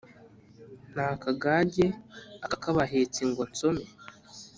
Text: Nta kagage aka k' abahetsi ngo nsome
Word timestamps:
Nta 0.91 1.07
kagage 1.23 1.85
aka 2.45 2.55
k' 2.61 2.69
abahetsi 2.71 3.21
ngo 3.29 3.41
nsome 3.51 3.83